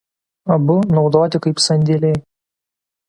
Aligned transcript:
Abu 0.53 0.77
naudoti 0.95 1.43
kaip 1.47 1.61
sandėliai. 1.67 2.21